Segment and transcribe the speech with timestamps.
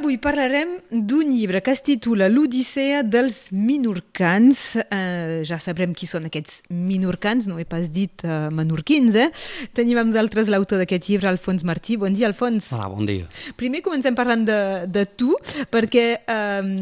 [0.00, 4.78] Avui parlarem d'un llibre que es titula L'Odissea dels Minorcans.
[4.80, 9.26] Eh, ja sabrem qui són aquests Minorcans, no he pas dit eh, menorquins, eh?
[9.76, 11.98] Tenim amb nosaltres l'autor d'aquest llibre, Alfons Martí.
[12.00, 12.70] Bon dia, Alfons.
[12.72, 13.26] Hola, bon dia.
[13.60, 14.56] Primer comencem parlant de,
[14.88, 15.34] de tu,
[15.68, 16.72] perquè eh,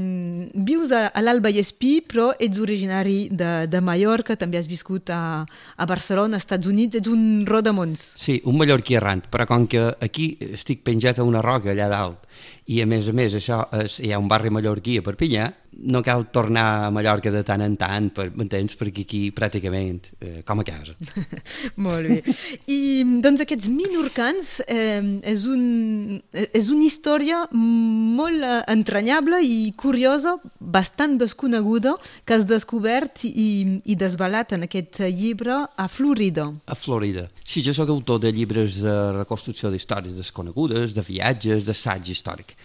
[0.70, 5.10] vius a, a l'Alba i Espí, però ets originari de, de Mallorca, també has viscut
[5.10, 8.12] a, a Barcelona, als Estats Units, ets un rodamons.
[8.14, 12.22] Sí, un mallorquí errant, però com que aquí estic penjat a una roca allà dalt
[12.68, 16.02] i a més a més això és, hi ha un barri mallorquí a Perpinyà, no
[16.02, 18.74] cal tornar a Mallorca de tant en tant, per, m'entens?
[18.78, 20.96] Perquè aquí pràcticament eh, com a casa.
[21.86, 22.34] Molt bé.
[22.70, 30.36] I doncs aquests minorcans eh, és, un, és una història molt eh, entranyable i curiosa,
[30.58, 36.48] bastant desconeguda, que has descobert i, i desvelat en aquest llibre a Florida.
[36.66, 37.28] A Florida.
[37.44, 42.56] Sí, jo sóc autor de llibres de reconstrucció d'històries desconegudes, de viatges, d'assaig històric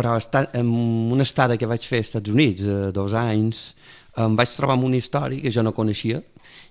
[0.00, 0.16] però
[0.56, 0.68] en
[1.12, 3.74] una estada que vaig fer als Estats Units, eh, dos anys,
[4.16, 6.22] em vaig trobar amb una història que jo no coneixia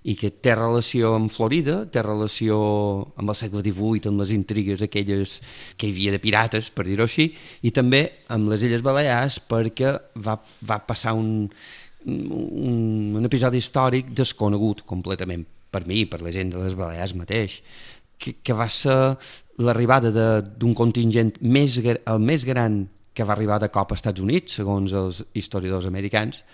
[0.09, 2.57] i que té relació amb Florida, té relació
[3.19, 5.37] amb el segle XVIII, amb les intrigues aquelles
[5.77, 7.29] que hi havia de pirates, per dir-ho així,
[7.61, 8.01] i també
[8.33, 9.93] amb les Illes Balears perquè
[10.25, 11.49] va, va passar un,
[12.09, 17.61] un, un episodi històric desconegut completament per mi, per la gent de les Balears mateix,
[18.17, 19.17] que, que va ser
[19.59, 22.87] l'arribada d'un contingent més, el més gran
[23.19, 26.45] que va arribar de cop als Estats Units, segons els historiadors americans,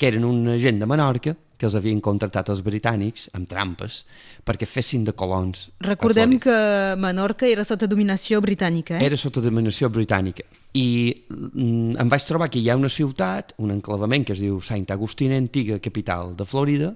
[0.00, 4.00] que eren una gent de Menorca que els havien contractat els britànics amb trampes
[4.48, 5.68] perquè fessin de colons.
[5.84, 6.54] Recordem que
[6.98, 9.04] Menorca era sota dominació britànica, eh?
[9.04, 10.46] Era sota dominació britànica.
[10.74, 10.86] I
[11.28, 14.88] mm, em vaig trobar que hi ha una ciutat, un enclavament que es diu Saint
[14.96, 16.94] Agustín, antiga capital de Florida,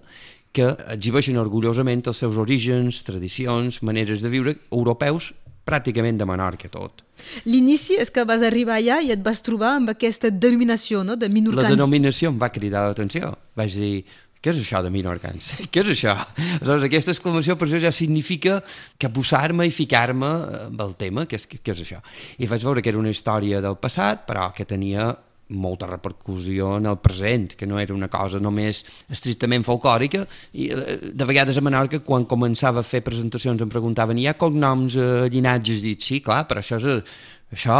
[0.56, 5.34] que exhibeixen orgullosament els seus orígens, tradicions, maneres de viure europeus
[5.68, 7.04] pràcticament de Menorca tot.
[7.48, 11.18] L'inici és que vas arribar allà i et vas trobar amb aquesta denominació no?
[11.18, 11.68] de minorcans.
[11.68, 13.34] La denominació em va cridar l'atenció.
[13.58, 13.92] Vaig dir,
[14.38, 15.50] què és això de minorcans?
[15.74, 16.14] Què és això?
[16.14, 18.60] Aleshores, aquesta exclamació per això ja significa
[18.98, 20.28] que posar-me i ficar-me
[20.68, 21.98] amb el tema, què és, què és això?
[22.38, 25.10] I vaig veure que era una història del passat, però que tenia
[25.48, 30.98] molta repercussió en el present, que no era una cosa només estrictament folclòrica, i eh,
[31.12, 35.28] de vegades a Menorca, quan començava a fer presentacions, em preguntaven, hi ha cognoms, eh,
[35.32, 35.84] llinatges?
[35.84, 37.14] Dic, sí, clar, però això és...
[37.48, 37.78] Això,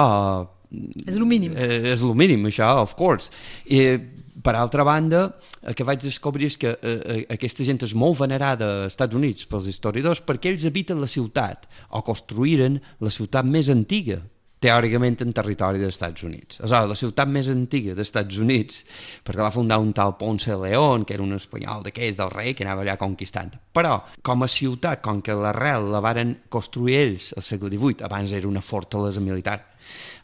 [1.04, 1.52] és el mínim.
[1.56, 3.28] Eh, és el mínim, això, of course.
[3.68, 3.98] I,
[4.42, 5.26] per altra banda,
[5.62, 9.18] el que vaig descobrir és que eh, eh, aquesta gent és molt venerada als Estats
[9.18, 14.20] Units pels historiadors perquè ells habiten la ciutat o construïren la ciutat més antiga
[14.62, 16.60] teòricament en territori dels Estats Units.
[16.60, 18.82] Aleshores, la ciutat més antiga dels Estats Units,
[19.26, 22.66] perquè va fundar un tal Ponce León, que era un espanyol d'aquells del rei, que
[22.66, 23.54] anava allà conquistant.
[23.74, 28.34] Però, com a ciutat, com que l'arrel la varen construir ells al segle XVIII, abans
[28.34, 29.60] era una fortalesa militar,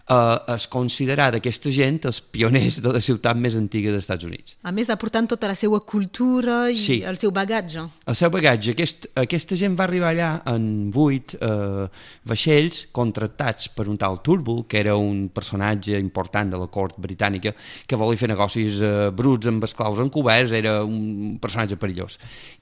[0.09, 4.57] eh, es considerar d'aquesta gent els pioners de la ciutat més antiga dels Estats Units.
[4.63, 6.99] A més, aportant tota la seva cultura i sí.
[7.07, 7.87] el seu bagatge.
[8.07, 8.75] El seu bagatge.
[8.75, 11.87] Aquest, aquesta gent va arribar allà en vuit eh,
[12.29, 17.55] vaixells contractats per un tal Turnbull, que era un personatge important de la cort britànica,
[17.87, 22.19] que volia fer negocis eh, bruts amb esclaus encoberts, era un personatge perillós.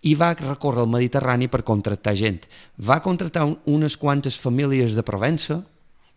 [0.09, 2.43] I va recórrer el Mediterrani per contractar gent.
[2.79, 5.63] Va contractar un, unes quantes famílies de Provença,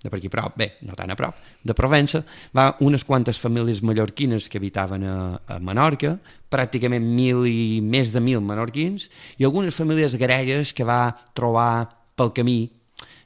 [0.06, 2.22] de per aquí a prop, bé, no tan a prop, de Provença,
[2.56, 5.18] va unes quantes famílies mallorquines que habitaven a,
[5.50, 6.16] a Menorca,
[6.54, 9.10] pràcticament mil i més de mil menorquins,
[9.42, 12.60] i algunes famílies gregues que va trobar pel camí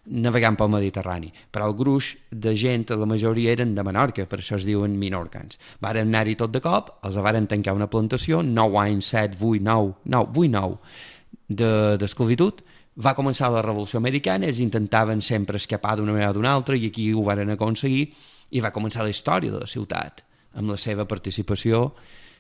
[0.10, 1.30] navegant pel Mediterrani.
[1.54, 5.60] Però el gruix de gent, la majoria eren de Menorca, per això es diuen minorcans.
[5.84, 9.94] Varen anar-hi tot de cop, els varen tancar una plantació, 9 anys, 7, 8, 9,
[10.16, 16.16] 9 8, 9 d'esclavitud, de, va començar la Revolució Americana, ells intentaven sempre escapar d'una
[16.16, 18.10] manera o d'una altra i aquí ho varen aconseguir
[18.52, 20.24] i va començar la història de la ciutat
[20.58, 21.94] amb la seva participació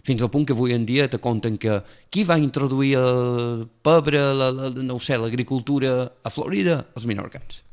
[0.04, 4.22] fins al punt que avui en dia te conten que qui va introduir el pebre,
[4.34, 6.86] la, la, no sé, l'agricultura a Florida?
[6.96, 7.64] Els minorcans.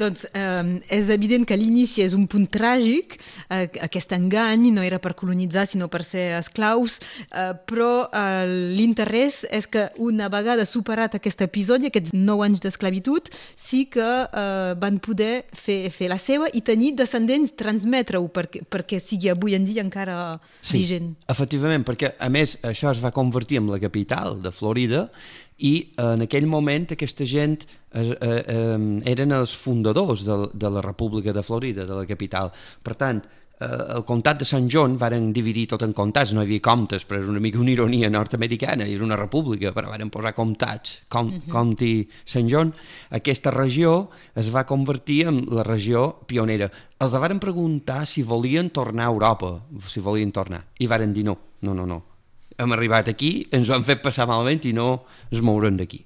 [0.00, 5.00] Doncs eh, és evident que l'inici és un punt tràgic, eh, aquest engany no era
[5.02, 6.98] per colonitzar sinó per ser esclaus,
[7.30, 8.44] eh, però eh,
[8.76, 14.74] l'interès és que una vegada superat aquest episodi, aquests nou anys d'esclavitud, sí que eh,
[14.80, 19.66] van poder fer, fer la seva i tenir descendents, transmetre-ho perquè, perquè sigui avui en
[19.66, 21.14] dia encara sí, vigent.
[21.30, 25.08] efectivament, perquè a més això es va convertir en la capital de Florida
[25.58, 27.60] i en aquell moment aquesta gent
[27.94, 28.78] eh, eh,
[29.10, 32.50] eren els fundadors de, de la República de Florida, de la capital.
[32.82, 33.22] Per tant,
[33.64, 37.20] el comtat de Sant John varen dividir tot en comtats, no hi havia comtes, però
[37.20, 41.32] era una mica una ironia nord-americana, era una república, però varen posar comtats, com, uh
[41.32, 41.50] -huh.
[41.50, 42.74] County Sant John.
[43.10, 46.70] Aquesta regió es va convertir en la regió pionera.
[46.98, 51.38] Els varen preguntar si volien tornar a Europa, si volien tornar, i varen dir no,
[51.60, 52.13] no, no, no
[52.58, 55.04] hem arribat aquí, ens ho han fet passar malament i no
[55.34, 56.04] es mouren d'aquí.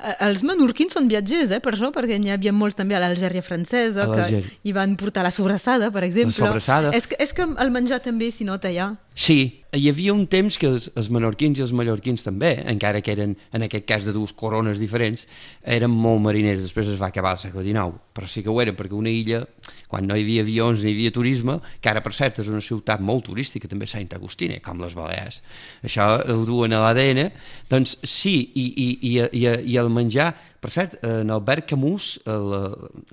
[0.00, 3.44] Eh, els menorquins són viatgers, eh, per això, perquè n'hi havia molts també a l'Algèria
[3.44, 6.32] francesa, que hi van portar la sobrassada, per exemple.
[6.32, 6.94] La sobrassada.
[6.96, 8.94] És que, és que el menjar també s'hi nota ja.
[9.14, 13.12] Sí, hi havia un temps que els, els menorquins i els mallorquins també, encara que
[13.14, 15.26] eren, en aquest cas de dues corones diferents,
[15.62, 18.74] eren molt mariners, després es va acabar al segle XIX, però sí que ho eren,
[18.78, 19.44] perquè una illa,
[19.90, 22.62] quan no hi havia avions ni hi havia turisme, que ara per cert és una
[22.64, 25.42] ciutat molt turística, també Sant Agustina, com les Balears,
[25.86, 27.28] això ho duen a l'ADN,
[27.70, 32.64] doncs sí, i, i, i, i, i el menjar, per cert, en Albert Camus, la,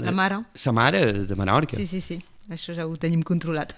[0.01, 1.77] la mare, sa mare de Menorca.
[1.77, 2.18] Sí, sí, sí
[2.53, 3.73] això ja ho tenim controlat.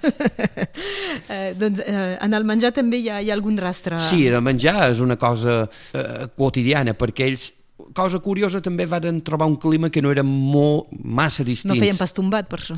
[1.34, 4.00] eh, doncs eh, en el menjar també hi ha, hi ha algun rastre?
[4.10, 7.50] Sí, el menjar és una cosa eh, quotidiana, perquè ells
[7.96, 11.74] cosa curiosa, també van trobar un clima que no era molt, massa distint.
[11.74, 12.78] No feien pas tombat, per això.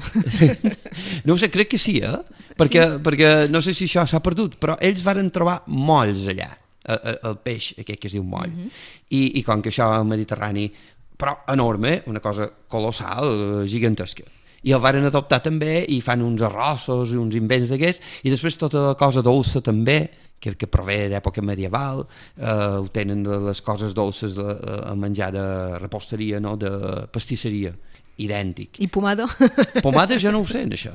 [1.27, 2.19] no sé, crec que sí, eh?
[2.55, 2.99] Perquè, sí.
[3.03, 6.51] perquè no sé si això s'ha perdut, però ells varen trobar molls allà,
[6.85, 8.47] el peix aquest que es diu moll.
[8.47, 8.67] Uh mhm.
[8.69, 8.99] -huh.
[9.09, 10.71] I, I com que això és mediterrani,
[11.17, 14.23] però enorme, una cosa colossal, gigantesca
[14.63, 18.59] i el varen adoptar també i fan uns arrossos i uns invents d'aquests i després
[18.61, 20.03] tota la cosa dolça també
[20.41, 22.49] que, que prové d'època medieval eh,
[22.81, 24.57] ho tenen de les coses dolces a,
[24.91, 25.45] a menjar de
[25.81, 26.57] reposteria no?
[26.57, 26.71] de
[27.13, 27.73] pastisseria
[28.21, 28.77] idèntic.
[28.81, 29.25] I pomada?
[29.85, 30.93] Pomada ja no ho sé, això.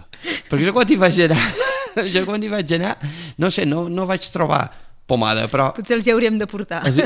[0.51, 1.43] Perquè jo quan hi vaig anar,
[2.15, 2.97] jo quan hi vaig anar,
[3.43, 4.67] no sé, no, no vaig trobar
[5.07, 5.71] pomada, però...
[5.77, 6.83] Potser els hi hauríem de portar.
[6.89, 6.99] Els,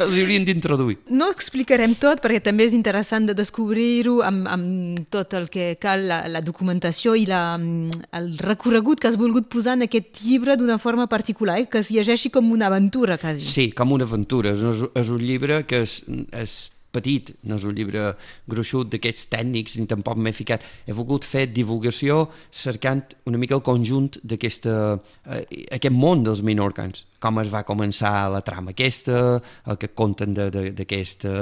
[0.00, 0.98] els hi hauríem d'introduir.
[1.12, 6.06] No explicarem tot, perquè també és interessant de descobrir-ho amb, amb tot el que cal,
[6.10, 10.80] la, la documentació i la, el recorregut que has volgut posar en aquest llibre d'una
[10.80, 11.68] forma particular, eh?
[11.70, 13.44] que es llegeixi com una aventura, quasi.
[13.44, 14.56] Sí, com una aventura.
[14.56, 16.00] És, és un llibre que és,
[16.32, 16.60] és
[16.92, 18.14] petit, no és un llibre
[18.50, 20.64] gruixut d'aquests tècnics ni tampoc m'he ficat.
[20.86, 27.40] He volgut fer divulgació cercant una mica el conjunt d'aquest eh, món dels minorcans, com
[27.42, 31.32] es va començar la trama aquesta, el que conten d'aquesta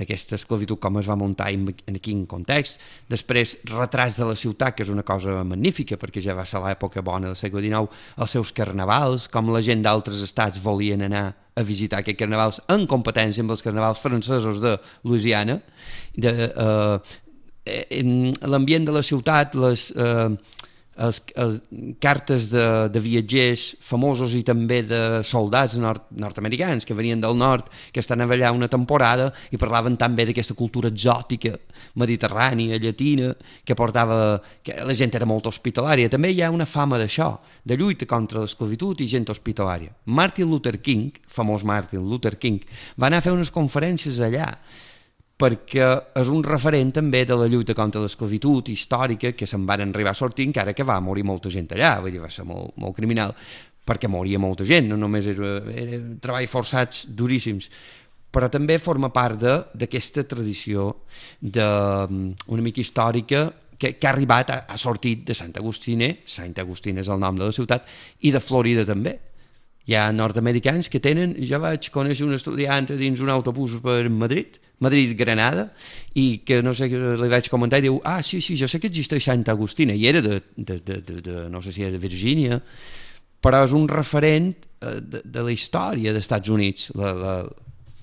[0.00, 2.80] d'aquesta esclavitud, com es va muntar en, en quin context.
[3.10, 7.04] Després, retrats de la ciutat, que és una cosa magnífica, perquè ja va ser l'època
[7.04, 11.26] bona del segle XIX, els seus carnavals, com la gent d'altres estats volien anar
[11.60, 15.60] a visitar aquests carnavals en competència amb els carnavals francesos de Louisiana,
[16.16, 18.02] de, eh,
[18.48, 20.30] l'ambient de la ciutat, les, eh,
[21.00, 21.60] els, els,
[22.02, 27.70] cartes de, de viatgers famosos i també de soldats nord, nord-americans que venien del nord,
[27.92, 31.56] que estan allà una temporada i parlaven també d'aquesta cultura exòtica
[32.00, 33.32] mediterrània, llatina,
[33.64, 34.40] que portava...
[34.62, 36.10] que la gent era molt hospitalària.
[36.12, 37.32] També hi ha una fama d'això,
[37.64, 39.94] de lluita contra l'esclavitud i gent hospitalària.
[40.04, 42.60] Martin Luther King, famós Martin Luther King,
[43.00, 44.52] va anar a fer unes conferències allà
[45.40, 45.86] perquè
[46.20, 50.18] és un referent també de la lluita contra l'esclavitud històrica que se'n van arribar a
[50.18, 53.32] sortir encara que va morir molta gent allà, vull dir, va ser molt, molt criminal,
[53.86, 57.70] perquè moria molta gent, no només era, era treball forçats duríssims,
[58.30, 60.90] però també forma part d'aquesta tradició
[61.40, 61.66] de,
[62.06, 63.48] um, una mica històrica
[63.80, 67.40] que, que ha arribat, ha, ha sortit de Sant Agustine, Sant Agustine és el nom
[67.40, 67.88] de la ciutat,
[68.20, 69.16] i de Florida també,
[69.88, 74.58] hi ha nord-americans que tenen, jo vaig conèixer un estudiant dins un autobús per Madrid,
[74.80, 75.68] Madrid-Granada,
[76.16, 78.90] i que no sé, li vaig comentar i diu, ah, sí, sí, jo sé que
[78.92, 82.02] existeix Santa Agustina, i era de, de, de, de, de no sé si era de
[82.02, 82.60] Virgínia,
[83.40, 87.34] però és un referent eh, de, de la història dels Estats Units, la, la,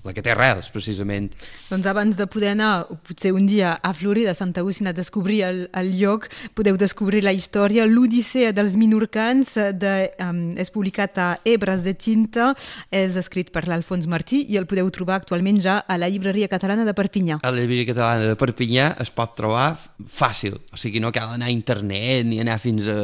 [0.08, 1.28] la que té arrels, precisament.
[1.68, 5.42] Doncs abans de poder anar, potser un dia a Florida, a Santa Agustina, a descobrir
[5.44, 7.86] el, el lloc, podeu descobrir la història.
[7.88, 12.54] L'Odissea dels Minorcans de, um, és publicat a Ebres de Tinta,
[12.90, 16.86] és escrit per l'Alfons Martí i el podeu trobar actualment ja a la Llibreria Catalana
[16.88, 17.40] de Perpinyà.
[17.42, 19.68] A la Llibreria Catalana de Perpinyà es pot trobar
[20.08, 22.98] fàcil, o sigui, no cal anar a internet ni anar fins a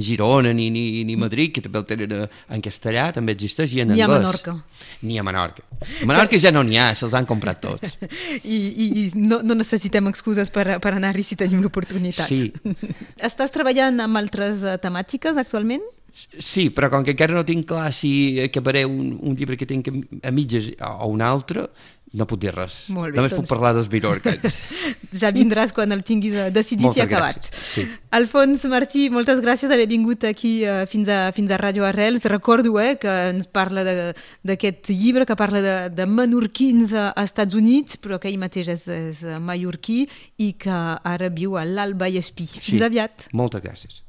[0.00, 3.94] Girona ni, ni, ni Madrid, que també el tenen en castellà, també existeix, i en
[3.94, 4.00] anglès.
[4.00, 4.56] Ni a Menorca.
[5.06, 5.66] Ni a Menorca.
[6.08, 7.96] Menorca ja no n'hi ha, se'ls han comprat tots.
[8.42, 12.28] I, i, i no, no necessitem excuses per, per anar-hi si tenim l'oportunitat.
[12.30, 12.50] Sí.
[13.30, 15.84] Estàs treballant amb altres uh, temàtiques actualment?
[16.10, 19.92] Sí, però com que encara no tinc clar si acabaré un, un llibre que tinc
[20.26, 21.68] a mitges o un altre,
[22.10, 22.88] no puc dir res.
[22.90, 23.44] Molt bé, Només doncs...
[23.44, 24.56] puc parlar dels Minorcans.
[25.22, 27.50] ja vindràs quan el tinguis eh, decidit moltes i acabat.
[27.54, 27.84] Sí.
[28.18, 32.26] Alfons Martí, moltes gràcies d'haver vingut aquí uh, fins, a, fins a Ràdio Arrels.
[32.32, 38.00] Recordo eh, que ens parla d'aquest llibre que parla de, de menorquins a, Estats Units,
[38.02, 40.02] però que ell mateix és, és mallorquí
[40.42, 40.82] i que
[41.14, 42.50] ara viu a l'Alba i Espí.
[42.58, 42.86] Fins sí.
[42.90, 43.30] aviat.
[43.36, 44.02] Moltes gràcies.